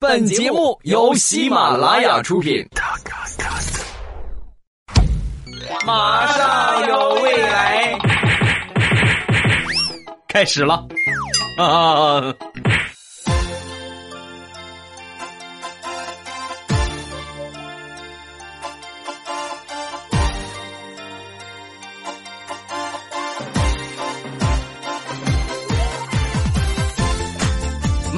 [0.00, 2.64] 本节目由喜马拉雅出品。
[5.84, 7.98] 马上有未来，
[10.28, 10.86] 开始了
[11.58, 12.32] 啊！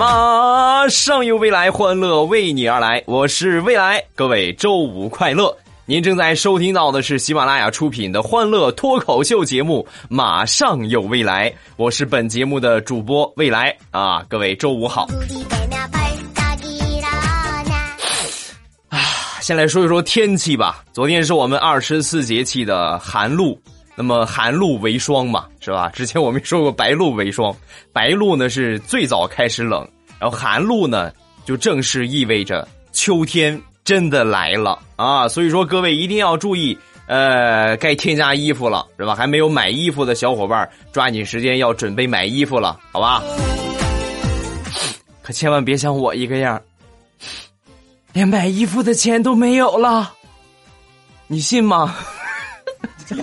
[0.00, 3.04] 马上有未来，欢乐为你而来。
[3.04, 5.54] 我是未来，各位周五快乐！
[5.84, 14.24] 您正在收听到的是喜马拉雅出品的欢乐脱口秀节目《马上有未来》，我是本节目的主播未来啊！
[14.26, 15.06] 各位周五好。
[18.88, 18.98] 啊，
[19.42, 20.82] 先来说一说天气吧。
[20.94, 23.60] 昨天是我们二十四节气的寒露，
[23.94, 25.90] 那么寒露为霜嘛，是吧？
[25.90, 27.54] 之前我们说过白露为霜，
[27.92, 29.86] 白露呢是最早开始冷，
[30.20, 31.10] 然后寒露呢
[31.44, 35.26] 就正式意味着秋天真的来了啊！
[35.26, 39.14] 所以说各位一定要注意，呃，该添加衣服了，是吧？
[39.14, 43.22] 还没有买衣服的小伙伴，抓紧时间要准备买衣服了，好吧？
[45.22, 46.60] 可千万别像我一个样，
[48.12, 50.12] 连买衣服的钱都没有了，
[51.26, 51.96] 你信吗？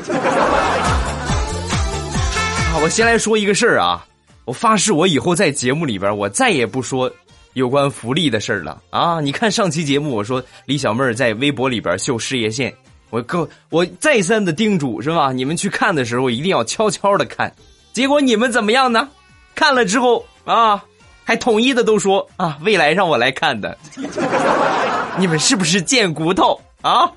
[2.74, 4.06] 啊，我先来说一个事儿啊！
[4.48, 7.12] 我发誓，我以后在节目里边，我再也不说
[7.52, 9.20] 有关福利的事儿了啊！
[9.20, 12.74] 你看上期节目，我说李小妹儿在微博里边秀事业线，
[13.10, 15.34] 我各我再三的叮嘱是吧？
[15.34, 17.54] 你们去看的时候一定要悄悄的看，
[17.92, 19.10] 结果你们怎么样呢？
[19.54, 20.82] 看了之后啊，
[21.26, 23.78] 还统一的都说啊，未来让我来看的，
[25.20, 27.12] 你们是不是贱骨头啊？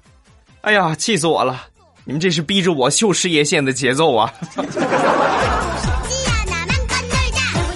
[0.62, 1.62] 哎呀，气死我了！
[2.02, 4.34] 你们这是逼着我秀事业线的节奏啊！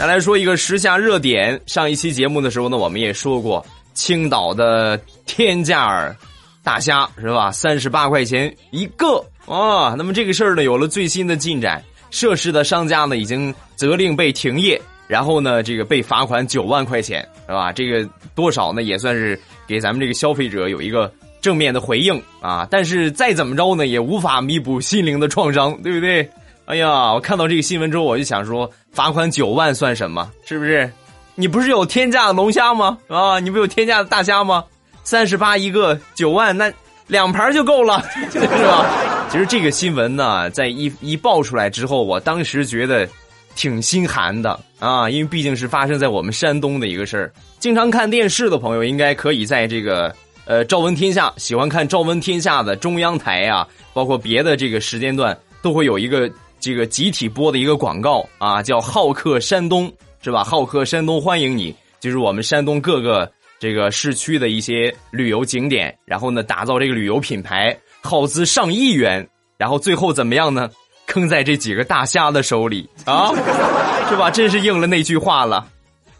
[0.05, 6.15] 再来说一个时下热点，上一期节目的时候呢，我们也说过青岛的天价儿
[6.63, 7.51] 大虾是吧？
[7.51, 9.95] 三十八块钱一个啊！
[9.97, 14.79] 那么这个事儿呢，有了最新的进展，涉事的商家呢已经责令被停业，
[15.09, 17.73] 然后呢这个被罚款九万块钱是吧？
[17.73, 21.11] 这个多少呢也算是给咱们这个消费者有一个
[21.41, 22.69] 正面的回应啊！
[22.71, 26.29] 但是再怎么着呢，也无法弥补心灵的创伤，对不对？
[26.67, 30.31] 哎呀，我看到这个新闻之后，我就想说，罚款九万算什么？
[30.47, 30.91] 是不是？
[31.35, 32.97] 你不是有天价的龙虾吗？
[33.09, 34.65] 啊，你不有天价的大虾吗？
[35.03, 36.73] 三十八一个，九万，那
[37.07, 39.27] 两盘就够了， 是吧？
[39.29, 43.07] 其实这个新闻呢，在一一爆出来之后，我当时觉得
[43.55, 47.31] 挺心寒的啊，因为毕竟是发生在我们山东的一个事儿。
[47.59, 50.15] 经常看电视的朋友，应该可以在这个
[50.47, 56.31] 呃《朝闻天下》喜欢看《朝闻天下》的中央台啊，包括别的这个时间段，都会有一个。
[56.65, 59.93] 这个集体播的一个广告啊，叫“好客山东”，
[60.25, 63.31] 是吧？“好客山东”欢迎你，就是我们山东各个
[63.61, 70.71] 这个市区的一些旅游景点，然后呢，打造这个旅游品牌，耗资上亿元，然后最后怎么样呢？
[71.05, 73.29] 坑在这几个大虾的手里啊，
[74.09, 74.31] 是吧？
[74.31, 75.69] 真是应了那句话了，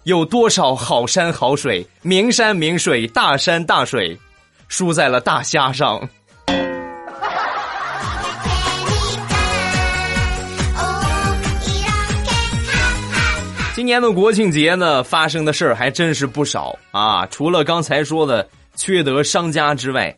[0.03, 4.15] 有多少好山好水，名山名水，大山大水，
[4.69, 6.07] 输在了大虾上。
[13.75, 17.27] 今年的国庆节呢，发生的事儿还真是不少啊！
[17.27, 20.17] 除了刚才说的缺德商家之外，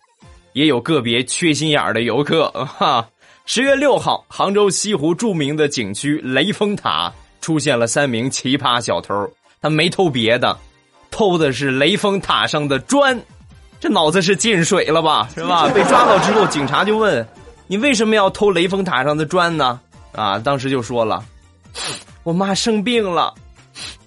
[0.52, 2.50] 也有个别缺心眼儿的游客。
[2.50, 3.08] 哈，
[3.46, 9.26] 十月六号，杭州西湖著名的景区雷峰塔出现了三名奇葩小偷，
[9.62, 10.54] 他没偷别的，
[11.10, 13.18] 偷的是雷峰塔上的砖。
[13.80, 15.30] 这脑子是进水了吧？
[15.34, 15.66] 是吧？
[15.72, 17.26] 被抓到之后，警察就问
[17.66, 19.80] ：“你为什么要偷雷峰塔上的砖呢？”
[20.12, 21.24] 啊，当时就说了
[22.22, 23.32] ：“我妈生病了。”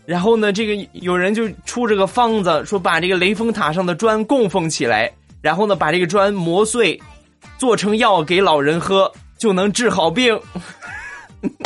[0.09, 5.07] 然后呢，这个有人就出这个方子，说把这个雷峰塔上的砖供奉起来，
[5.39, 6.99] 然后呢，把这个砖磨碎，
[7.59, 10.35] 做成药给老人喝，就能治好病。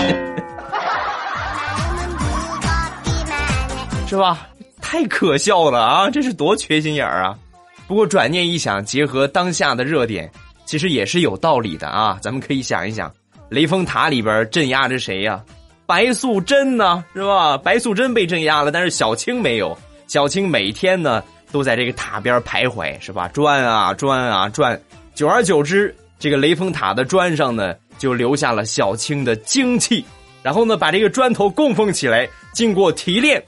[4.09, 4.49] 是吧？
[4.81, 6.09] 太可笑了啊！
[6.09, 7.39] 这是多缺心眼儿啊！
[7.87, 10.29] 不过转念一想，结合当下的热点，
[10.65, 12.19] 其实也是有道理的啊。
[12.21, 13.09] 咱们可以想一想，
[13.47, 15.41] 雷峰塔里边镇压着谁呀？
[15.85, 17.57] 白素贞呢，是吧？
[17.57, 19.77] 白素贞被镇压了，但是小青没有。
[20.07, 23.27] 小青每天呢都在这个塔边徘徊，是吧？
[23.29, 24.79] 转啊转啊转，
[25.15, 30.05] 久而久之，这个雷峰塔的砖上呢就留下了小青的精气。
[30.41, 33.41] 然后呢，把这个砖头供奉起来，经过提炼，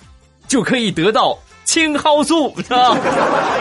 [0.47, 2.55] 就可以得到青蒿素。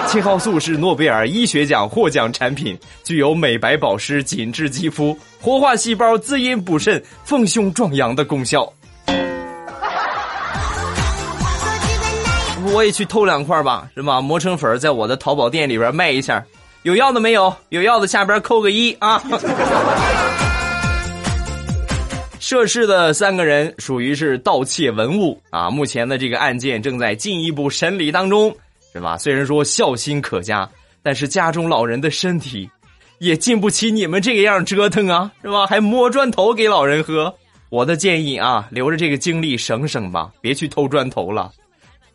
[0.07, 5.19] 青蒿素是诺贝尔医学奖获奖产品，具有美白保湿、紧致肌肤。
[5.41, 8.73] 活化细胞、滋阴补肾、丰胸壮阳的功效。
[12.73, 14.21] 我也去偷两块吧，是吧？
[14.21, 16.43] 磨成粉，在我的淘宝店里边卖一下，
[16.83, 17.55] 有要的没有？
[17.71, 19.21] 有要的下边扣个一啊。
[22.47, 28.55] 涉事的三个人属于是盗窃文物啊，目前的这个案件正在进一步审理当中，
[28.93, 29.17] 是吧？
[29.17, 30.69] 虽然说孝心可嘉，
[31.03, 32.69] 但是家中老人的身体
[33.19, 35.67] 也经不起你们这个样折腾啊，是吧？
[35.67, 37.35] 还摸砖头给老人喝。
[37.71, 41.51] 我的建议啊，留着这个精力省省吧，别去偷砖头了，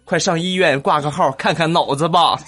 [0.06, 2.40] 快上医院挂个号看看脑子吧。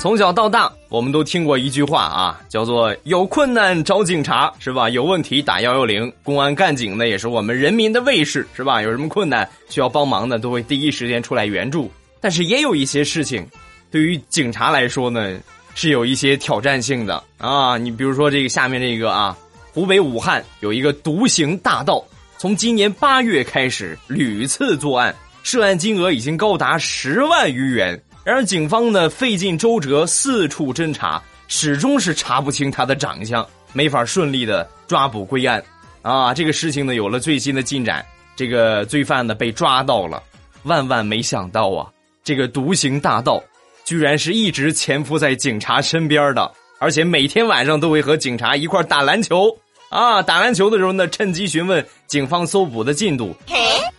[0.00, 4.88] 从小到大，我们都听过一句话啊，叫做“有困难找警察”，是吧？
[4.88, 8.80] 有问题打幺幺零，公安干警呢也是我们人民的卫士，是吧？
[8.80, 11.90] 有什么困难需要帮忙的，都会第一时间出来援助。
[12.20, 13.44] 但是也有一些事情，
[13.90, 15.36] 对于警察来说呢，
[15.74, 17.76] 是有一些挑战性的啊。
[17.76, 19.36] 你比如说这个下面这个啊，
[19.72, 22.04] 湖北武汉有一个独行大盗，
[22.38, 25.12] 从今年八月开始屡次作案，
[25.42, 28.00] 涉案金额已经高达十万余元。
[28.24, 35.62] 然而，警方呢费尽周折，四处侦查，始终是查不清他的长相，没法顺利的抓捕归案。
[36.00, 38.04] 啊，这个事情呢有了最新的进展，
[38.34, 40.22] 这个罪犯呢被抓到了。
[40.62, 41.86] 万万没想到啊，
[42.22, 43.42] 这个独行大盗，
[43.84, 49.54] 居然是一直潜伏在警察身边的，而且每天晚上都会和警察一块打篮球。
[49.90, 53.36] 啊，打篮球的时候呢，趁机询问警方搜捕的进度。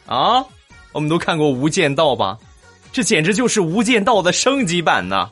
[0.08, 0.44] 啊，
[0.94, 2.36] 我们都看过《无间道》吧？
[2.96, 5.30] 这简直就是《无间道》的升级版呢！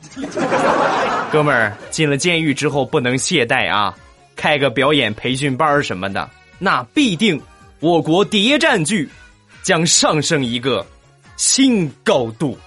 [1.32, 3.94] 哥们儿进了监狱之后不能懈怠啊，
[4.36, 6.28] 开个表演培训班什么的，
[6.58, 7.40] 那必定
[7.80, 9.08] 我国谍战剧
[9.62, 10.86] 将上升一个
[11.38, 12.58] 新高度。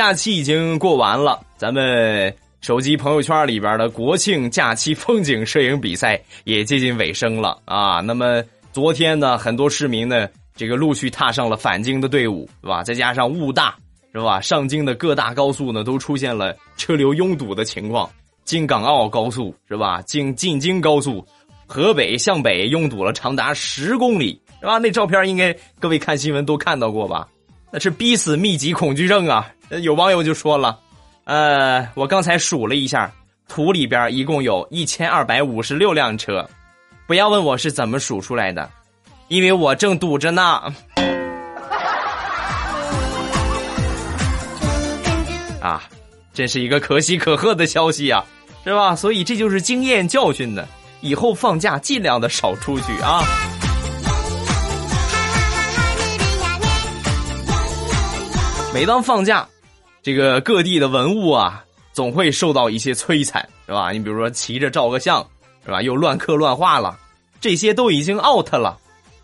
[0.00, 8.00] 假期已经过完了，咱们手机朋友圈里边的国庆假期风景摄影比赛也接近尾声了啊。
[8.00, 8.42] 那么
[8.72, 10.26] 昨天呢，很多市民呢，
[10.56, 12.82] 这个陆续踏上了返京的队伍，是吧？
[12.82, 13.76] 再加上雾大，
[14.14, 14.40] 是吧？
[14.40, 18.08] 上京的各大高速呢，都出现了车流拥堵的情况。
[18.46, 20.00] 京港澳高速是吧？
[20.06, 21.22] 京进京高速，
[21.66, 24.78] 河北向北拥堵了长达十公里，是吧？
[24.78, 27.28] 那照片应该各位看新闻都看到过吧？
[27.72, 29.48] 那是逼死密集恐惧症啊！
[29.82, 30.78] 有网友就说了，
[31.24, 33.12] 呃，我刚才数了一下，
[33.48, 36.48] 图里边一共有一千二百五十六辆车，
[37.06, 38.68] 不要问我是怎么数出来的，
[39.28, 40.60] 因为我正堵着呢。
[45.60, 45.84] 啊，
[46.34, 48.24] 真是一个可喜可贺的消息啊，
[48.64, 48.96] 是吧？
[48.96, 50.66] 所以这就是经验教训呢，
[51.02, 53.22] 以后放假尽量的少出去啊。
[58.72, 59.46] 每当放假，
[60.00, 63.90] 这个各地的文物啊，总会受到一些摧残，是吧？
[63.90, 65.26] 你比如说骑着照个相，
[65.64, 65.82] 是吧？
[65.82, 66.96] 又乱刻乱画了，
[67.40, 68.78] 这些都已经 out 了，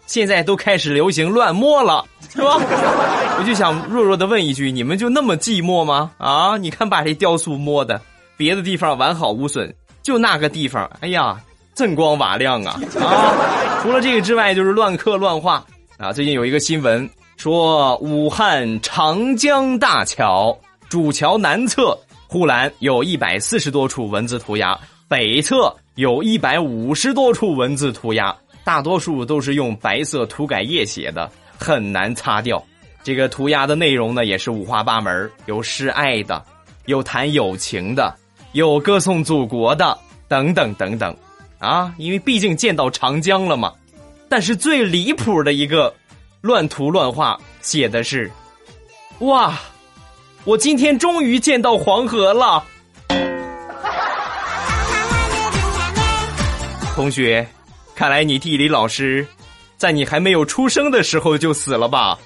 [0.06, 2.56] 现在都开始流行乱摸了，是吧？
[3.38, 6.10] 我就想弱弱的问一句：你们就那么寂寞吗？
[6.18, 6.56] 啊？
[6.56, 8.00] 你看把这雕塑摸的，
[8.36, 9.72] 别的地方完好无损，
[10.02, 11.40] 就那个地方，哎呀，
[11.76, 12.80] 锃光瓦亮啊！
[13.00, 13.80] 啊！
[13.80, 15.64] 除了这个之外，就是乱刻乱画
[15.98, 16.12] 啊！
[16.12, 17.08] 最近有一个新闻。
[17.36, 24.76] 说武汉长江大桥主桥南侧护栏有一百四十多处文字涂鸦，
[25.06, 32.62] 北侧有一百五十多处文字涂鸦，大多数都是用白色涂改液写的，很难擦掉。
[33.04, 36.42] 这个涂鸦的内容呢，也是五花八门，有示爱的，
[36.86, 38.14] 有谈友情的，
[38.52, 41.14] 有歌颂祖国的，等等等等。
[41.58, 43.72] 啊，因为毕竟见到长江了嘛。
[44.28, 45.94] 但是最离谱的一个。
[46.46, 48.30] 乱涂乱画，写的是
[49.18, 49.58] ：“哇，
[50.44, 52.62] 我今天终于见到黄河了。”
[56.94, 57.44] 同学，
[57.96, 59.26] 看来你地理老师
[59.76, 62.16] 在你还没有出生的时候就死了吧？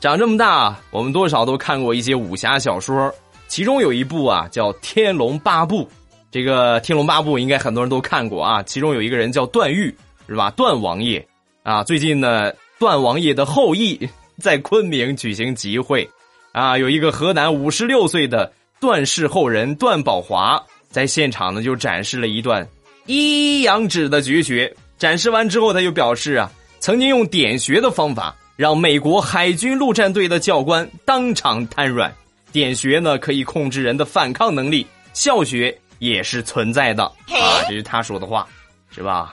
[0.00, 3.14] 长这么大，我们多少都看过一些武侠小说，
[3.48, 5.84] 其中有一部啊叫《天龙八部》。
[6.32, 9.94] 这个《天龙八部》应该很多人都看过啊，其中有一个人叫段誉，
[10.26, 10.50] 是吧？
[10.52, 11.28] 段王爷
[11.62, 14.08] 啊，最近呢，段王爷的后裔
[14.40, 16.08] 在昆明举行集会，
[16.52, 20.58] 啊，有一个河南五十六岁的段氏后人段宝华
[20.88, 22.66] 在现场呢，就展示了一段
[23.04, 24.74] 一阳指的绝学。
[24.96, 32.10] 展示完之后，他就表示啊，曾经用点穴的方法让美国海军陆战队的教官当场瘫软，
[32.52, 38.44] 点穴呢可以控制人的反抗能力，笑穴也是存在的啊，这是他说的话，
[38.90, 39.32] 是吧？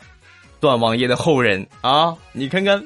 [0.59, 2.79] 段王爷的后人啊，你看看，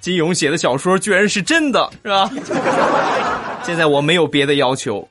[0.00, 2.30] 金庸写的小说居然是真的，是吧？
[3.62, 5.06] 现在我没有别的要求，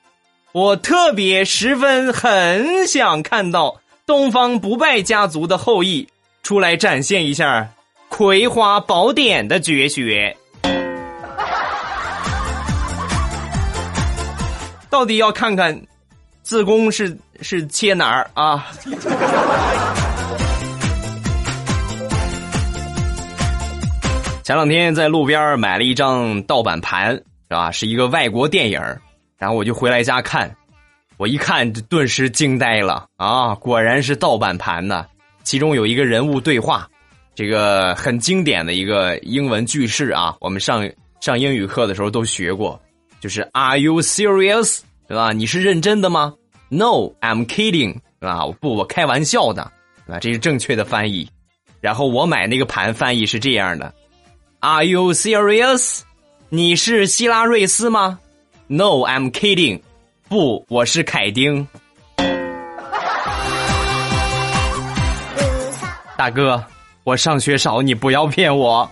[0.53, 6.07] 我特别十分很想看到东方不败家族的后裔
[6.41, 7.61] 出来展现一下
[8.09, 10.35] 《葵花宝典》的绝学。
[14.89, 15.79] 到底要看看
[16.41, 18.67] 自宫是是切哪儿啊？
[24.43, 27.69] 前两天在路边买了一张盗版盘，是吧？
[27.69, 28.81] 是一个外国电影，
[29.37, 30.55] 然后我就回来家看，
[31.17, 33.53] 我一看顿时惊呆了啊！
[33.55, 35.05] 果然是盗版盘呢。
[35.43, 36.87] 其中有一个人物对话，
[37.35, 40.89] 这个很经典的一个英文句式啊，我们上
[41.21, 42.79] 上英语课的时候都学过，
[43.19, 45.31] 就是 “Are you serious？” 对吧？
[45.31, 46.33] 你是认真的吗
[46.69, 48.45] ？No，I'm kidding，啊？
[48.61, 49.63] 不，我开玩笑的，
[50.07, 51.29] 啊，这是正确的翻译。
[51.81, 53.93] 然后我买那个盘翻译是这样的。
[54.59, 56.01] Are you serious？
[56.49, 58.19] 你是希拉瑞斯吗
[58.67, 59.81] ？No，I'm kidding。
[60.27, 61.67] 不，我是凯丁。
[66.17, 66.63] 大哥，
[67.03, 68.89] 我上学少，你不要骗我。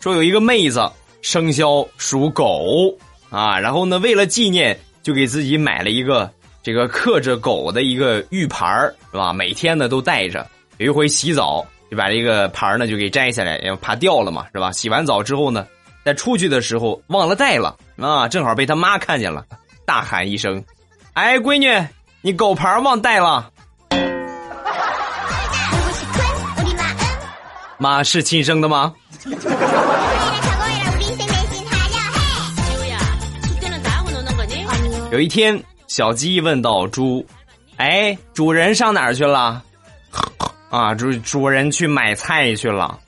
[0.00, 0.80] 说有一个妹子
[1.24, 2.94] 生肖属狗
[3.30, 6.30] 啊，然后呢，为了纪念，就给自己买了一个。
[6.62, 8.78] 这个刻着狗的一个玉牌
[9.10, 9.32] 是吧？
[9.32, 10.46] 每天呢都带着。
[10.76, 14.70] 有一回洗澡，就把这个牌呢就给摘下来，因为怕掉了嘛，是吧？
[14.70, 15.66] 洗完澡之后呢，
[16.04, 19.46] 在出去的时候忘了带了啊，正好被他妈看见了，
[19.86, 20.62] 大喊一声
[21.14, 21.72] ：“哎，闺女，
[22.20, 23.50] 你狗牌忘带了！”
[27.78, 28.94] 妈是亲生的吗？
[35.14, 35.62] 有一天。
[35.86, 37.24] 小鸡问道：“猪，
[37.76, 39.62] 哎，主人上哪儿去了？
[40.70, 42.98] 啊，主主人去买菜去了。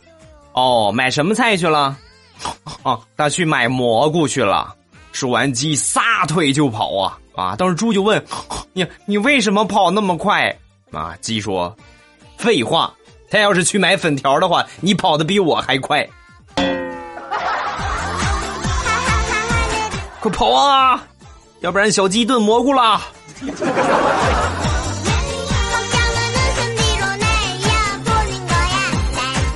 [0.53, 1.97] 哦，买什么菜去了？
[2.85, 4.73] 啊，他去买蘑菇去了。
[5.11, 7.57] 说完，鸡撒腿就跑啊啊！
[7.57, 8.25] 当时猪就问：
[8.73, 10.57] 你你为什么跑那么快？
[10.93, 11.77] 啊，鸡说：
[12.37, 12.95] 废话，
[13.33, 16.09] 他要是去买粉条的话，你跑的比我还快。
[20.21, 21.03] 快跑啊！”
[21.61, 23.03] 要不然小鸡炖蘑菇啦。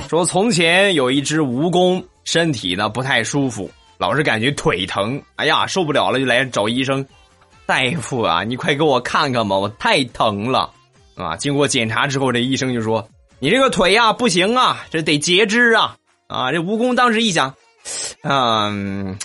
[0.07, 7.05] 说从前有一只蜈蚣，身体呢不太舒服，老是感觉腿疼，哎呀受不了了，就来找医生。
[7.65, 10.69] 大夫啊，你快给我看看吧，我太疼了
[11.15, 11.37] 啊！
[11.37, 13.07] 经过检查之后，这医生就说
[13.39, 15.95] ：“你这个腿呀不行啊，这得截肢啊！”
[16.27, 17.53] 啊，这蜈蚣当时一想，
[18.23, 19.17] 嗯。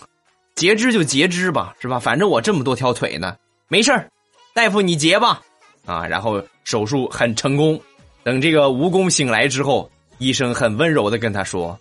[0.56, 2.00] 截肢就截肢吧，是吧？
[2.00, 3.36] 反正我这么多条腿呢，
[3.68, 4.08] 没事儿，
[4.54, 5.42] 大夫你截吧，
[5.84, 7.78] 啊，然后手术很成功。
[8.24, 11.78] 等这个蜈蚣醒来之后，医生很温柔的跟他说：“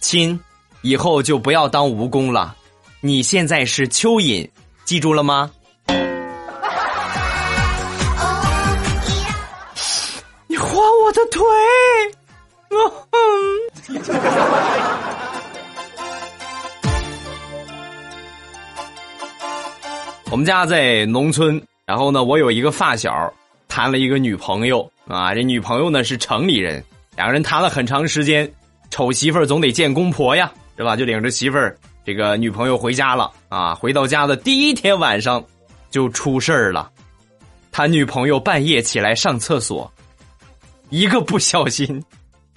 [0.00, 0.38] 亲，
[0.82, 2.54] 以后就不要当蜈蚣了，
[3.00, 4.46] 你现在是蚯蚓，
[4.84, 5.50] 记住了吗？”
[10.46, 10.76] 你划
[11.06, 11.42] 我的腿，
[13.88, 13.92] 嗯。
[20.32, 23.30] 我们家在农村，然后呢，我有一个发小
[23.68, 26.82] 谈了一个女朋友啊，这女朋友呢是城里人，
[27.16, 28.50] 两个人谈了很长时间，
[28.88, 30.96] 丑媳妇总得见公婆呀，是吧？
[30.96, 35.44] 就领着媳妇儿这个女朋友回家了啊，回到家的第一天晚上
[35.90, 36.90] 就出事儿了，
[37.70, 39.92] 他女朋友半夜起来上厕所，
[40.88, 42.02] 一个不小心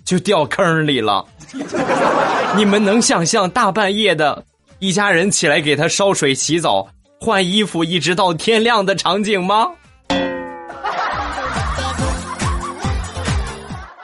[0.05, 1.27] 就掉坑里了，
[2.55, 4.45] 你们能想象大半夜的
[4.79, 6.87] 一家人起来给他烧水洗澡？
[7.25, 9.71] 换衣服一直到天亮的场景吗？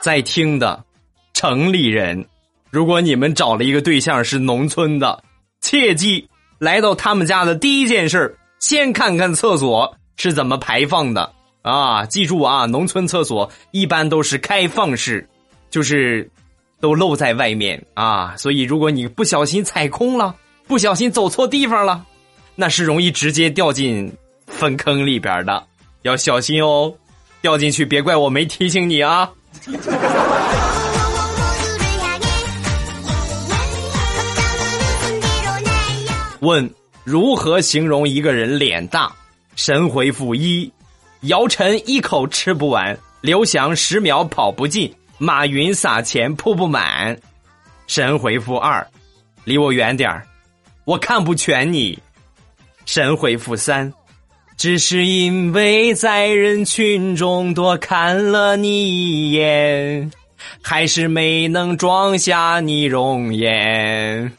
[0.02, 0.84] 在听的
[1.32, 2.26] 城里人，
[2.72, 5.24] 如果你们找了一个对象是农村的，
[5.62, 12.04] 切记来到他们家的第一件事先看看厕所是怎么排放的啊！
[12.08, 15.30] 记住啊，农村厕所一般都是开放式，
[15.70, 16.28] 就是
[16.80, 18.36] 都露在外面啊。
[18.36, 20.34] 所以如果你不小心踩空了，
[20.66, 22.04] 不小心走错地方了。
[22.56, 24.12] 那是容易直接掉进
[24.46, 25.64] 粪坑里边的，
[26.04, 26.94] 要小心哦！
[27.42, 29.32] 掉进去别怪我没提醒你啊！
[36.42, 36.70] 问
[37.04, 39.12] 如何形容一个人脸大？
[39.56, 40.72] 神回复一：
[41.22, 47.18] 姚晨一口吃不完，刘翔十秒跑不进，马云撒钱铺不满。
[47.88, 48.86] 神回复二，
[49.44, 50.26] 离我远点儿，
[50.86, 51.98] 我看不全你。
[52.86, 53.94] 神回复三，
[54.58, 60.12] 只是因为在人群中多看了你一眼，
[60.62, 64.32] 还是没能装下你容颜。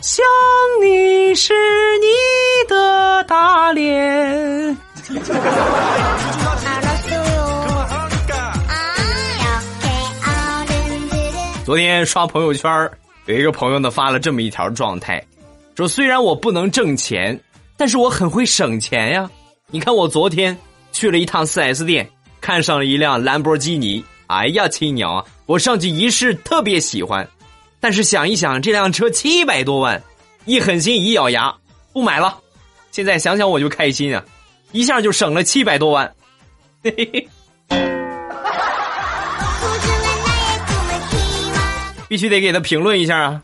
[0.00, 0.24] 想
[0.82, 1.52] 你是
[1.98, 2.06] 你
[2.68, 4.76] 的大脸。
[11.64, 12.90] 昨天刷朋友圈，
[13.24, 15.24] 有一个朋友呢发了这么一条状态，
[15.74, 17.40] 说虽然我不能挣钱，
[17.78, 19.30] 但是我很会省钱呀。
[19.70, 20.54] 你看我昨天
[20.92, 22.06] 去了一趟 4S 店，
[22.38, 25.24] 看上了一辆兰博基尼，哎呀亲娘啊！
[25.46, 27.26] 我上去一试，特别喜欢，
[27.80, 30.02] 但是想一想这辆车七百多万，
[30.44, 31.54] 一狠心一咬牙
[31.94, 32.38] 不买了。
[32.90, 34.22] 现在想想我就开心啊，
[34.72, 36.14] 一下就省了七百多万，
[36.82, 37.28] 嘿嘿嘿。
[42.14, 43.42] 必须得给他评论一下啊！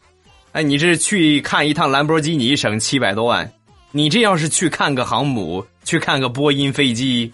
[0.53, 3.53] 哎，你这去看一趟兰博基尼省七百多万，
[3.91, 7.33] 你这要是去看个航母，去看个波音飞机，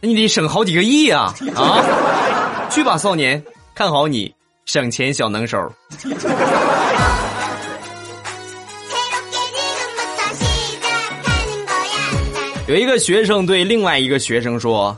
[0.00, 1.34] 你得省好几个亿啊！
[1.56, 1.82] 啊，
[2.70, 3.42] 去吧，少年，
[3.74, 4.32] 看好你，
[4.64, 5.58] 省钱小能手。
[12.68, 14.96] 有一个学生对另外一个学生说：“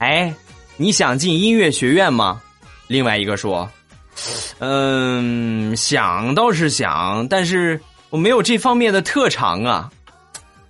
[0.00, 0.34] 哎，
[0.78, 2.40] 你想进音乐学院吗？”
[2.88, 3.70] 另外一个说。
[4.60, 7.80] 嗯，想倒是想，但是
[8.10, 9.90] 我没有这方面的特长啊！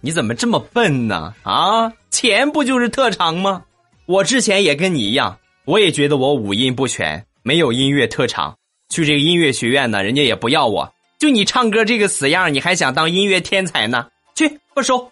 [0.00, 1.34] 你怎么这么笨呢？
[1.42, 3.62] 啊，钱不就是特长吗？
[4.06, 8.56] 我之前也跟你一样，我也觉得我五音不全，没有音乐特长。
[8.88, 10.92] 去这个音乐学院呢，人家也不要我。
[11.18, 14.06] 就你唱歌这个死样，你还想当音乐天才呢？
[14.34, 15.10] 去不收。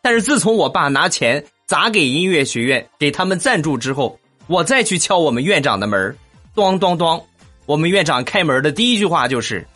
[0.00, 6.16] 但是自从我爸拿钱砸给音乐学院，给他们赞助之后，我再去敲我们院长的门，
[6.54, 7.24] 咚咚咚。
[7.72, 9.66] 我们院长开门的第一句话就是：“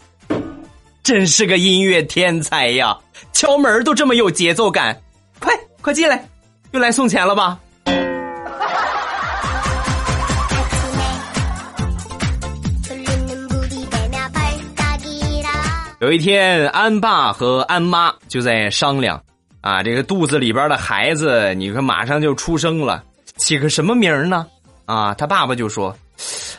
[1.03, 2.95] 真是个音乐天才呀！
[3.33, 5.01] 敲门都这么有节奏感，
[5.41, 6.29] 快快进来，
[6.73, 7.59] 又来送钱了吧？”
[16.01, 19.19] 有一天，安爸和安妈就在商量
[19.63, 23.03] ：“啊，这个肚子里边的孩子，你看马上就出生了，
[23.39, 24.47] 起个什么名呢？”
[24.85, 25.97] 啊，他爸爸就说。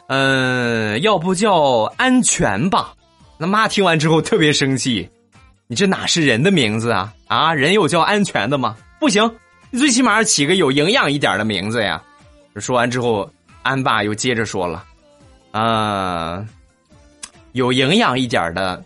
[0.08, 2.94] 嗯，要不叫安全吧？
[3.38, 5.10] 那妈听完之后特别生气，
[5.68, 7.14] 你这哪是人的名字啊？
[7.28, 8.76] 啊，人有叫安全的吗？
[9.00, 9.36] 不行，
[9.70, 12.02] 你最起码起个有营养一点的名字呀。
[12.56, 13.30] 说完之后，
[13.62, 14.84] 安爸又接着说了，
[15.52, 16.44] 啊，
[17.52, 18.82] 有营养一点的，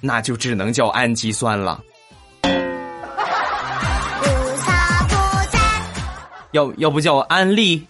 [0.00, 1.82] 那就只能叫氨基酸了。
[6.52, 7.84] 要要不叫安利？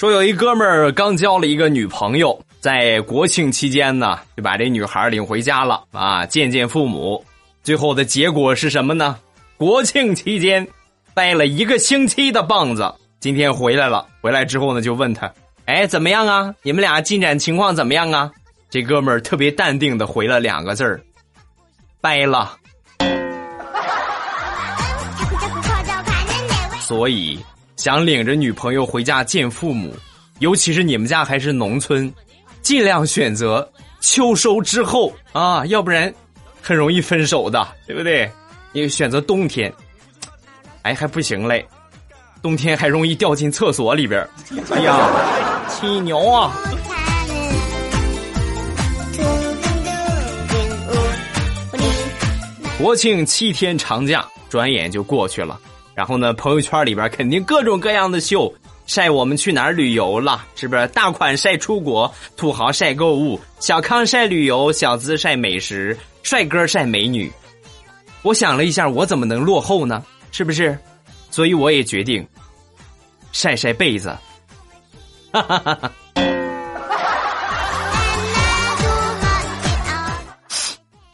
[0.00, 7.22] 说有一哥们儿刚交了一个女朋友，在国庆期间呢，就把这女孩领回家了啊，见见父母。
[7.62, 9.18] 最后的结果是什么呢？
[9.58, 10.66] 国庆期间
[11.12, 14.06] 掰了一个星期的棒子，今天回来了。
[14.22, 15.30] 回来之后呢，就问他
[15.68, 16.54] ：“哎，怎么样啊？
[16.62, 18.30] 你们俩进展情况怎么样啊？”
[18.70, 20.98] 这哥们儿特别淡定的回了两个字儿
[22.00, 22.56] ：“掰了。”
[26.80, 27.38] 所以。
[27.80, 29.96] 想领着女朋友回家见父母，
[30.40, 32.12] 尤其是你们家还是农村，
[32.60, 33.66] 尽量选择
[34.02, 36.12] 秋收之后啊，要不然
[36.60, 38.30] 很容易分手的，对不对？
[38.72, 39.72] 你选择冬天，
[40.82, 41.66] 哎还不行嘞，
[42.42, 44.28] 冬天还容易掉进厕所里边
[44.68, 46.52] 哎呀，气牛啊！
[52.76, 55.58] 国庆七天长假转眼就过去了。
[56.00, 58.50] 然后呢，朋友圈里边肯定各种各样的秀，
[58.86, 60.86] 晒我们去哪儿旅游了，是不是？
[60.86, 67.30] 大款晒出国，土豪晒购物，小康晒旅游，小资晒美食，帅哥晒美女。
[68.22, 70.02] 我想了一下，我怎么能落后呢？
[70.32, 70.74] 是不是？
[71.30, 72.26] 所以我也决定
[73.30, 74.08] 晒晒被子。
[75.32, 75.92] 哈哈哈哈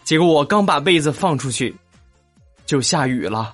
[0.05, 1.75] 结果我刚把被子放出去，
[2.67, 3.53] 就下雨了。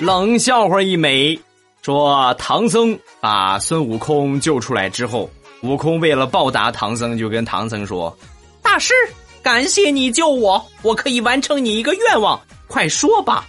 [0.00, 1.38] 冷笑话一枚，
[1.82, 5.28] 说唐僧把孙悟空救出来之后，
[5.62, 8.16] 悟空为了报答唐僧，就跟唐僧说
[8.62, 8.94] ：“大师，
[9.42, 13.46] 感谢你救我，我可以完成你一个愿望，快说吧。”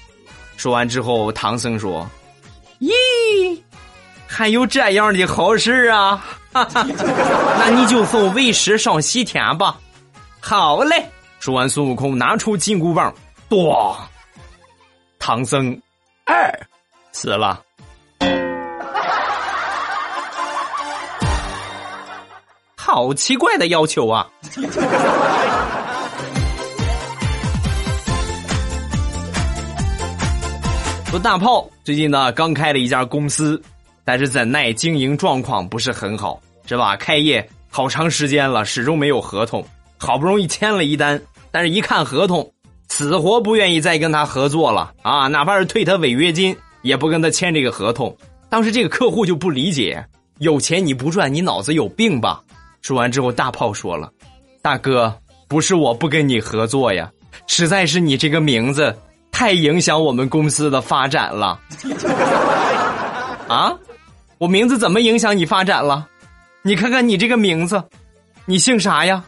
[0.57, 2.05] 说完之后，唐僧说
[2.81, 3.57] ：“咦，
[4.27, 6.21] 还有这样的好事啊？
[6.51, 9.79] 那你就送为师上西天吧。
[10.41, 11.09] 好嘞。
[11.39, 13.13] 说完，孙悟空拿出金箍棒，
[13.47, 13.97] 剁。
[15.17, 15.79] 唐僧
[16.25, 16.51] 二
[17.12, 17.63] 死了。
[22.75, 24.27] 好奇怪的要求啊！
[31.10, 33.62] 说大炮最近呢刚开了一家公司，
[34.05, 36.95] 但是怎奈经营状况不是很好，是吧？
[36.97, 39.63] 开业好长时间了，始终没有合同，
[39.97, 42.50] 好不容易签了一单，但是一看合同，
[42.91, 45.27] 死活不愿意再跟他合作了啊！
[45.27, 48.13] 哪怕是退他违约金，也不跟他签这个合同。
[48.49, 50.06] 当时这个客户就不理解，
[50.39, 52.41] 有钱你不赚，你脑子有病吧？
[52.82, 54.12] 说完之后，大炮说了
[54.62, 57.10] ：“大哥，不是我不跟你合作呀，
[57.47, 58.93] 实在是你这个名字。”
[59.32, 61.58] 太影响我们公司的发展了，
[63.47, 63.73] 啊！
[64.38, 66.06] 我名字怎么影响你发展了？
[66.62, 67.82] 你看看你这个名字，
[68.45, 69.23] 你姓啥呀？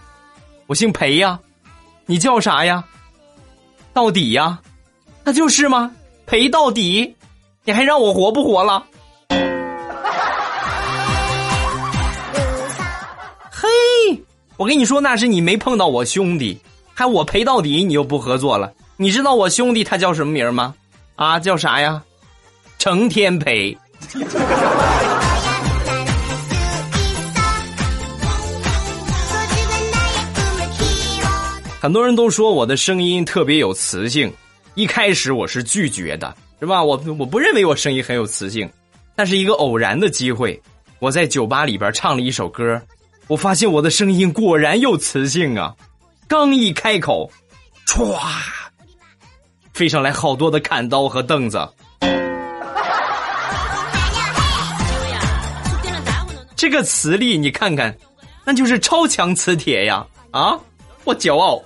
[0.67, 1.39] 我姓裴呀，
[2.05, 2.83] 你叫啥呀？
[3.93, 4.59] 到底呀？
[5.23, 5.91] 那就是吗？
[6.25, 7.15] 赔到底，
[7.63, 8.83] 你还让我活不活了？
[13.51, 13.69] 嘿，
[14.57, 16.59] 我跟你说，那是你没碰到我兄弟，
[16.93, 18.73] 还我赔到底，你又不合作了。
[18.97, 20.73] 你知道我兄弟他叫什么名吗？
[21.15, 22.01] 啊，叫啥呀？
[22.79, 23.77] 成天培。
[31.83, 34.33] 很多人都说我的声音特别有磁性，
[34.73, 36.81] 一开始我是拒绝的，是吧？
[36.81, 38.71] 我我不认为我声音很有磁性，
[39.17, 40.57] 但是一个偶然的机会，
[40.99, 42.81] 我在酒吧里边唱了一首歌，
[43.27, 45.75] 我发现我的声音果然有磁性啊！
[46.25, 47.29] 刚一开口，
[47.85, 48.17] 歘。
[49.73, 51.67] 飞上来好多的砍刀和凳子，
[56.55, 57.93] 这个磁力你看看，
[58.45, 60.07] 那就是超强磁铁呀！
[60.31, 60.57] 啊，
[61.03, 61.61] 我骄傲。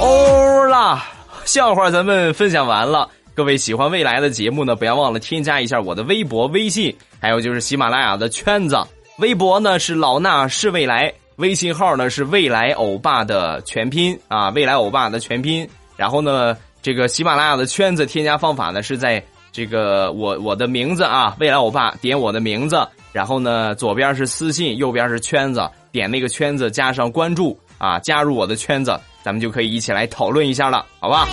[0.00, 1.04] 欧 啦，
[1.44, 3.08] 笑话咱们分享完了。
[3.34, 8.78] 各位喜欢未来的节目呢，不要忘了添加一下我的微博、微信，还有就是喜马拉雅的圈子。
[9.18, 15.68] 微博呢是老衲是未来，微信号呢是未来欧巴的全拼啊，未来欧巴的全拼。
[15.96, 19.22] 然后呢，这个喜马拉雅的圈子添加方法呢是在
[19.52, 31.26] 这个我我的名字啊，未来欧巴点我的名字，然后呢左边是私信，右边是圈子，点那个圈子加上关注啊，加入我的圈子，咱们就可以一起来讨论一下了，好吧？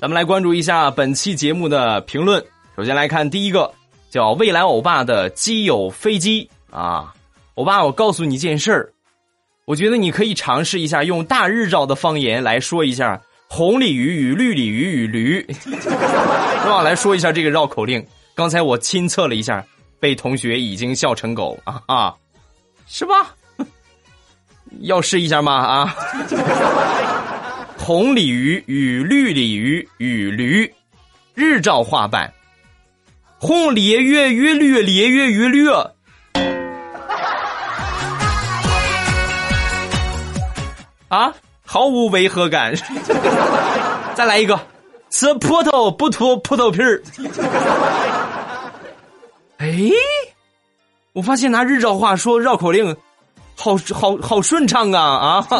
[0.00, 2.44] 咱们来关注一下本期节目的评论。
[2.76, 3.72] 首先来看第一个，
[4.10, 6.48] 叫未来欧巴的基友飞机。
[6.70, 7.14] 啊，
[7.54, 8.92] 欧巴，我告诉你一件事儿，
[9.64, 16.82] 我觉得你可以尝试一下用大日照的方言来说一下红鲤鱼与绿鲤鱼与驴， 是吧？
[16.82, 18.04] 来说一下这个绕口令。
[18.34, 19.64] 刚才我亲测了一下，
[19.98, 22.14] 被同学已经笑成狗啊啊，
[22.86, 23.34] 是吧？
[24.82, 25.54] 要试一下吗？
[25.54, 25.96] 啊，
[27.78, 30.70] 红鲤鱼与绿鲤鱼与驴，
[31.34, 32.30] 日照画板，
[33.38, 35.66] 红鲤鱼与绿鲤鱼与驴。
[41.08, 41.32] 啊，
[41.76, 42.74] 毫无违和感。
[44.16, 44.58] 再来一个，
[45.10, 47.02] 吃葡萄不吐葡萄皮儿。
[49.58, 49.90] 哎，
[51.12, 52.96] 我发现拿日照话说绕口令，
[53.54, 55.46] 好好好顺畅啊啊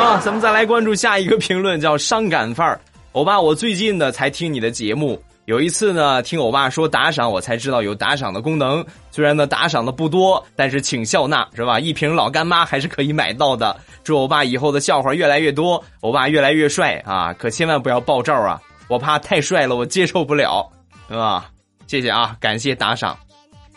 [0.00, 0.20] 啊！
[0.24, 2.80] 咱们再来关注下一个评论，叫伤感范儿。
[3.10, 5.20] 欧巴，我最近呢才听你的节目。
[5.46, 8.84] 有一次呢，听欧巴说打赏，我才知道有打赏的功能。
[9.10, 11.78] 虽然呢打赏的不多，但是请笑纳是吧？
[11.78, 13.76] 一瓶老干妈还是可以买到的。
[14.02, 17.30] 祝欧巴以后的笑话越来越多，欧巴越来越帅啊！
[17.34, 20.66] 可千万不要爆照啊，我怕太帅了我接受不了，
[21.08, 21.50] 是吧？
[21.86, 23.14] 谢谢啊，感谢打赏。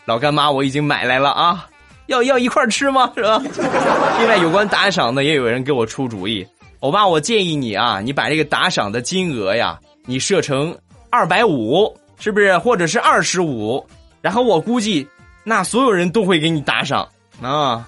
[0.06, 1.66] 老干妈我已经买来了啊，
[2.06, 3.12] 要要一块吃吗？
[3.14, 3.38] 是吧？
[4.18, 6.46] 另外有关打赏呢，也有人给我出主意。
[6.80, 10.74] 欧巴，我建议你啊，你把这个打赏的金额呀，你设成。
[11.10, 13.84] 二百五是不是，或者是二十五？
[14.20, 15.06] 然后我估计，
[15.44, 17.08] 那所有人都会给你打赏
[17.40, 17.86] 啊！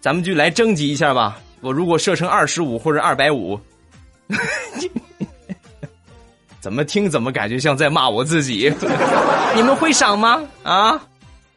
[0.00, 1.38] 咱们就来征集一下吧。
[1.60, 3.58] 我如果设成二十五或者二百五，
[6.60, 8.72] 怎么听怎么感觉像在骂我自己？
[9.56, 10.42] 你们会赏吗？
[10.62, 11.00] 啊！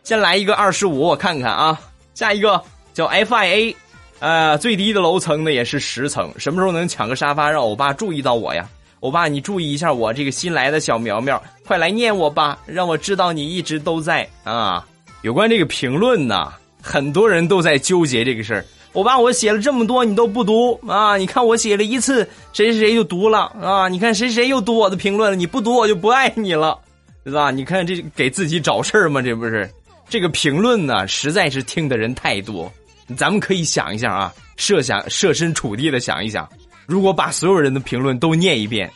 [0.03, 1.77] 先来一个二十五，我看看啊。
[2.13, 2.61] 下一个
[2.93, 3.75] 叫 FIA，
[4.19, 6.31] 呃，最低的楼层呢也是十层。
[6.37, 8.67] 什么时候能抢个沙发，让欧巴注意到我呀？
[9.01, 14.85] 欧巴，你注意一下我这个新来的小苗苗，快来念我吧，让我知道你一直都在啊！
[15.21, 18.65] 有关这个评论呢，很多人都在纠结这个事儿。
[18.93, 21.17] 我把我写了这么多你都不读啊？
[21.17, 23.87] 你看我写了一次，谁谁谁就读了啊？
[23.87, 25.35] 你看谁谁又读我的评论了？
[25.35, 26.77] 你不读我就不爱你了，
[27.23, 27.51] 对吧？
[27.51, 29.21] 你看这给自己找事儿吗？
[29.21, 29.69] 这不是
[30.09, 32.71] 这个评论呢，实在是听的人太多。
[33.15, 36.49] 咱们可以想一下啊，设想设身处地的想一想，
[36.87, 38.91] 如果把所有人的评论都念一遍。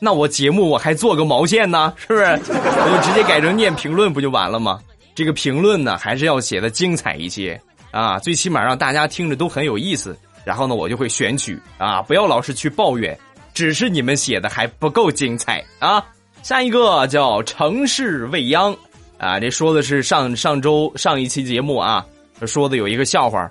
[0.00, 1.94] 那我节目我还做个毛线呢？
[1.96, 2.24] 是不是？
[2.24, 4.80] 我就直接改成念评论不就完了吗？
[5.14, 7.58] 这个评论呢，还是要写的精彩一些
[7.90, 10.18] 啊，最起码让大家听着都很有意思。
[10.44, 13.16] 然后呢，我就会选取啊，不要老是去抱怨，
[13.54, 16.04] 只是你们写的还不够精彩啊。
[16.42, 18.76] 下一个叫城市未央
[19.16, 22.04] 啊，这说的是上上周上一期节目啊，
[22.46, 23.50] 说的有一个笑话，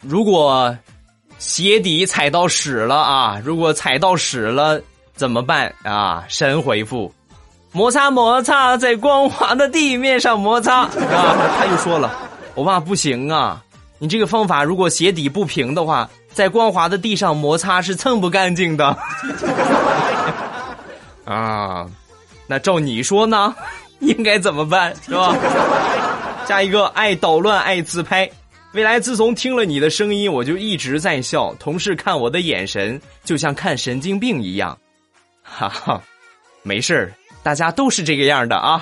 [0.00, 0.76] 如果
[1.38, 4.80] 鞋底踩到屎了啊，如果踩到屎了。
[5.14, 6.24] 怎么办啊？
[6.28, 7.12] 神回复：
[7.72, 10.88] 摩擦摩擦，在光滑的地面上摩擦啊！
[11.58, 12.14] 他又说了
[12.54, 13.60] ：“我爸不行啊，
[13.98, 18.96] 你这个方法如果鞋底不平的话，在光滑的地上摩擦是蹭不干净的。
[21.26, 21.84] ”啊，
[22.46, 23.52] 那照你说呢？
[23.98, 25.34] 应该怎么办是吧？
[26.46, 28.30] 下一个爱捣乱爱自拍，
[28.78, 31.52] 未来自从听了你的声音，我就一直在笑。
[31.54, 34.78] 同事看我的眼神就像看神经病一样。
[35.42, 36.00] 哈哈，
[36.62, 37.12] 没事，
[37.42, 38.80] 大家都是这个样的啊。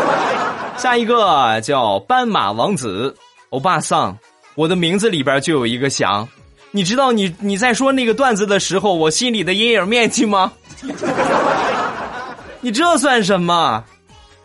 [0.78, 3.14] 下一个叫斑马王子，
[3.50, 4.16] 欧巴桑，
[4.54, 6.26] 我的名字里边就有一个翔。
[6.70, 10.50] 你知道你你在说那个段子的时候，我心里的阴影面积吗？
[12.62, 13.84] 你这算什么？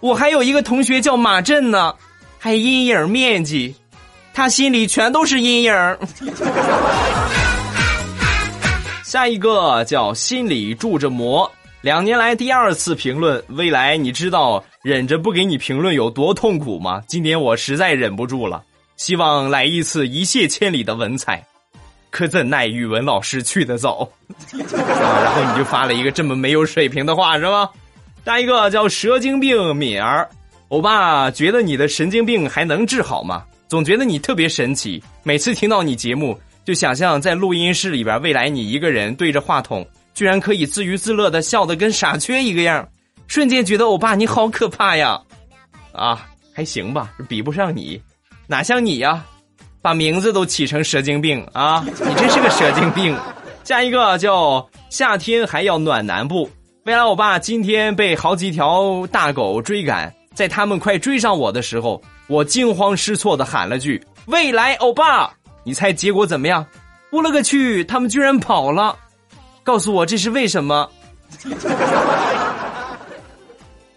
[0.01, 1.95] 我还有一个同学叫马震呢，
[2.37, 3.73] 还阴影面积，
[4.33, 5.73] 他心里全都是阴影。
[9.03, 11.49] 下一个叫心里住着魔，
[11.81, 13.43] 两年来第二次评论。
[13.49, 17.01] 未来你知道忍着不给你评论有多痛苦吗？
[17.07, 18.63] 今天我实在忍不住了，
[18.97, 21.45] 希望来一次一泻千里的文采，
[22.09, 24.09] 可怎奈语文老师去的早。
[24.51, 27.69] 啊，然后你就发了一个这么没有水平的话是吧？
[28.25, 30.27] 下一个叫蛇精病敏儿，
[30.69, 33.43] 欧巴觉得你的神经病还能治好吗？
[33.73, 36.39] 总觉得你特别神奇，每次听到你节目。
[36.63, 39.83] 就想象在录音室里边，未来你一个人对着话筒，
[40.13, 42.87] 居然可以自娱自乐的笑得跟傻缺一个样，
[43.25, 45.19] 瞬间觉得欧巴你好可怕呀！
[45.91, 47.99] 啊，还行吧，比不上你，
[48.45, 49.25] 哪像你呀，
[49.81, 51.83] 把名字都起成蛇精病啊！
[51.83, 53.17] 你真是个蛇精病。
[53.63, 56.47] 下一个叫夏天还要暖男不？
[56.85, 65.31] 未来欧巴今天被好几条大狗追赶，在他们快追上我的时候，我惊慌失措的喊了句：“未来欧巴。”
[65.63, 66.65] 你猜结果怎么样？
[67.09, 67.83] 我勒个去！
[67.83, 68.97] 他们居然跑了！
[69.63, 70.89] 告诉我这是为什么？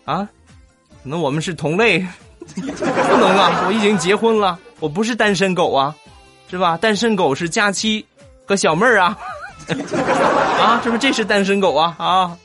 [0.05, 0.29] 啊？
[1.03, 2.07] 那我们是同类？
[2.55, 3.65] 不能啊！
[3.67, 5.95] 我已经结婚了，我不是单身狗啊，
[6.49, 6.77] 是吧？
[6.77, 8.07] 单身狗是佳期
[8.47, 9.19] 和小妹儿啊！
[10.61, 11.97] 啊，是不是这是单身狗啊？
[11.99, 12.37] 啊！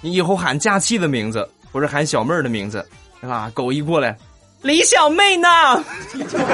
[0.00, 2.84] 你以后喊佳期的名字，不是喊小妹儿的名字，
[3.20, 3.50] 是吧？
[3.54, 4.16] 狗一过来，
[4.66, 5.48] 李小妹呢？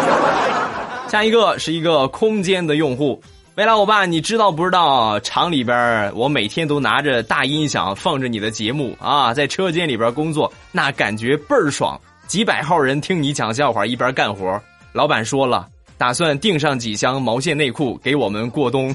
[1.08, 3.18] 下一个是一个空间的用户，
[3.54, 5.18] 未来欧巴，你知道不知道？
[5.20, 11.98] 厂里边我每天都拿着大音响放着你的节目啊，在车间里边工作，那感觉倍儿爽。
[12.26, 14.60] 几百号人听你讲笑话，一边干活。
[14.92, 18.94] 老板说了，打算订上几箱毛线内裤给我们过冬。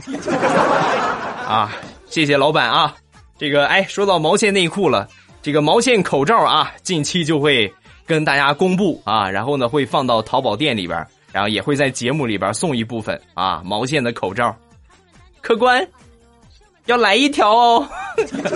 [1.47, 1.71] 啊，
[2.08, 2.93] 谢谢老板啊。
[3.39, 5.08] 这个哎，说到毛线内裤了，
[5.41, 7.71] 这个毛线口罩啊，近期就会
[8.08, 11.06] 跟大家公布啊，然后呢会放到淘宝店里边。
[11.34, 14.56] 然后也会在节目里边送一部分啊毛线的口罩，
[15.41, 15.86] 客官
[16.86, 17.88] 要来一条哦。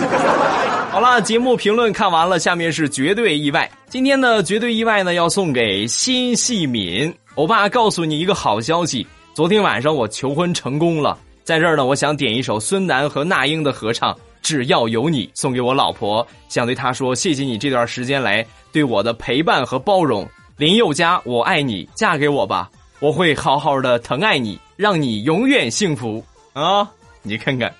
[0.90, 3.70] 好了，节目评论看完了，下面是绝对意外。
[3.88, 7.68] 今天的绝对意外呢，要送给辛细敏欧巴。
[7.68, 11.16] 告诉你一个好消息，昨天晚上我求婚成功了。
[11.44, 14.12] 在这儿呢，我想点一首孙楠和那英的合唱
[14.42, 20.28] 《只要有你》，送给我老婆，想对她说谢谢你这段时间来对我的陪伴和包容。
[20.56, 26.88] 林宥嘉，我爱你，嫁给我吧，我会好好的疼爱你，让你永远幸福啊！
[27.22, 27.72] 你看看，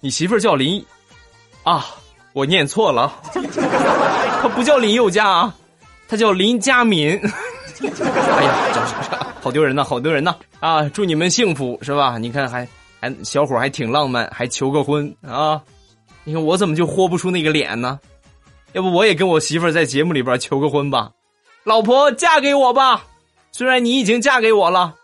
[0.00, 0.84] 你媳妇叫林，
[1.62, 1.84] 啊，
[2.32, 3.12] 我念错了，
[4.40, 5.54] 她不叫林宥嘉啊，
[6.08, 7.20] 她叫林佳敏。
[7.80, 10.34] 哎呀，这这好丢人呐，好丢人呐！
[10.60, 12.18] 啊，祝你们幸福是吧？
[12.18, 12.66] 你看还
[13.00, 15.62] 还小伙还挺浪漫，还求个婚啊！
[16.24, 17.98] 你看我怎么就豁不出那个脸呢？
[18.72, 21.10] 要不我也跟我媳妇儿在节目里边求个婚吧？
[21.64, 23.04] 老婆嫁给我吧，
[23.52, 24.94] 虽然你已经嫁给我了，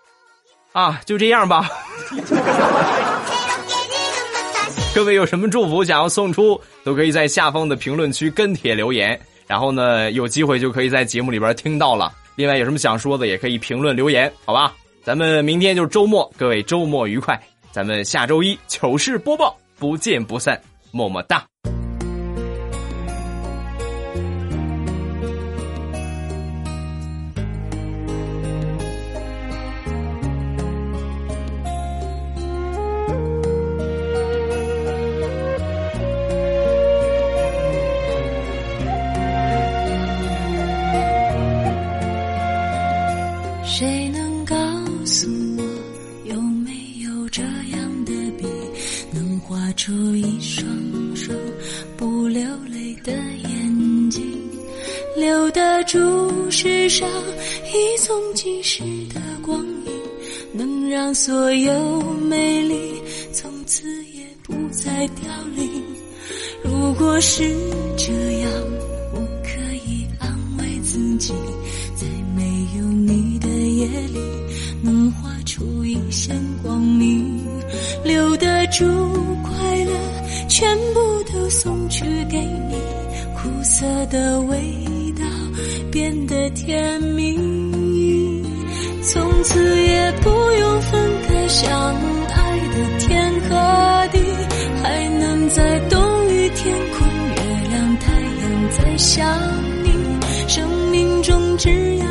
[0.73, 1.69] 啊，就这样吧。
[4.95, 12.13] 各位有什么祝福想要送出，都可以在下方的评论区跟帖留言，然后呢，有机会就可以在节目里边听到了。
[12.35, 14.75] 另外有什么想说的，也可以评论留言，好吧？
[15.03, 17.41] 咱们明天就是周末，各位周末愉快。
[17.77, 20.59] 咱们下周一糗事播报不见不散，
[20.93, 21.47] 么么哒。
[74.83, 77.41] 能画出一线光明，
[78.05, 78.85] 留得住
[79.43, 79.93] 快乐，
[80.49, 81.01] 全部
[81.33, 82.77] 都送去给你，
[83.35, 84.57] 苦涩的味
[85.19, 85.25] 道
[85.91, 87.37] 变得甜蜜，
[89.03, 91.71] 从此也不用分开，相
[92.29, 94.19] 爱的天和地，
[94.83, 99.39] 还能在冬雨天空，月亮太阳在想
[99.83, 99.91] 你，
[100.49, 102.07] 生命中只要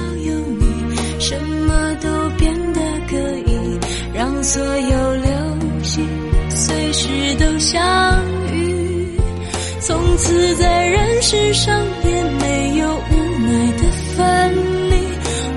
[4.46, 5.32] 所有流
[5.82, 6.08] 星
[6.52, 7.82] 随时都相
[8.54, 9.10] 遇。
[9.82, 13.84] 从此在人世上也没有无奈的
[14.16, 14.54] 分
[14.92, 14.96] 离，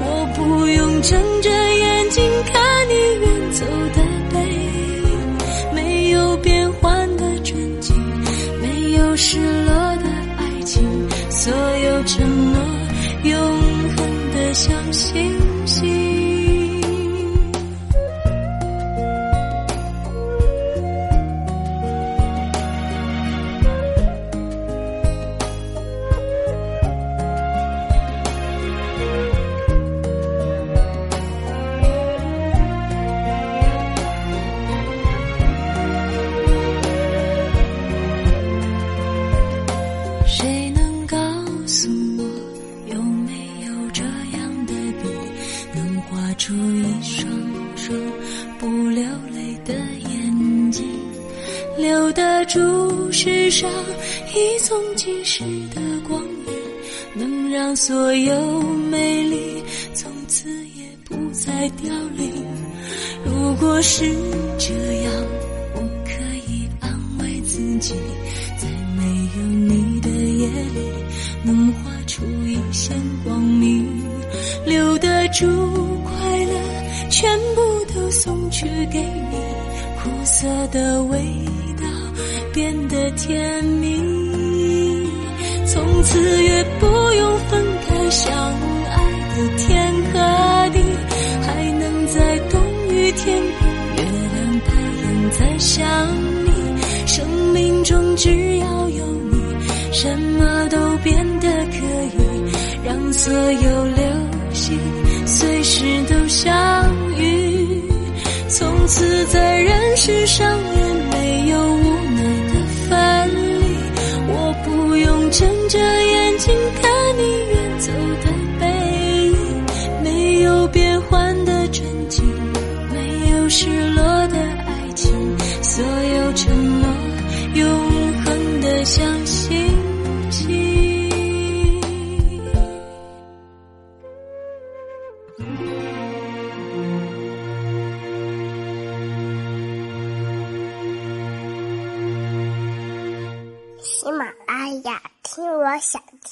[0.00, 4.00] 我不用睁着眼睛看你远走的
[4.32, 4.40] 背
[5.04, 7.94] 影，没有变换的纯净，
[8.62, 10.82] 没有失落的爱情，
[11.28, 12.58] 所有承诺
[13.24, 13.38] 永
[13.96, 15.37] 恒的像星
[53.58, 53.68] 上
[54.36, 55.42] 一纵即逝
[55.74, 59.60] 的光阴，能让所有美丽
[59.92, 62.46] 从此也不再凋零。
[63.24, 64.14] 如果是
[85.70, 88.32] 从此也不用分开，相
[88.88, 88.96] 爱
[89.36, 90.82] 的天和地，
[91.42, 94.02] 还能在冬雨天空，月
[94.34, 94.70] 亮太
[95.02, 95.86] 阳在想
[96.46, 96.48] 你，
[97.06, 99.36] 生命中只要有你，
[99.92, 101.76] 什么都变得可
[102.16, 102.18] 以，
[102.84, 104.04] 让所有流
[104.54, 104.78] 星
[105.26, 106.50] 随时都相
[107.18, 107.82] 遇。
[108.48, 111.97] 从此在人世上也没有无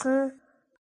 [0.07, 0.46] occur